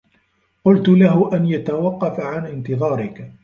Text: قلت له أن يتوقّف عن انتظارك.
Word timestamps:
قلت 0.65 0.89
له 0.89 1.29
أن 1.35 1.45
يتوقّف 1.45 2.19
عن 2.19 2.45
انتظارك. 2.45 3.31